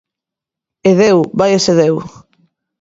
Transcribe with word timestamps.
E 0.89 0.91
deu, 1.01 1.17
vaia 1.39 1.59
se 1.65 1.73
deu. 1.81 1.95